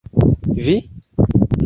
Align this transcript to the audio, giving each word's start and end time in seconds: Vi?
Vi? 0.65 0.75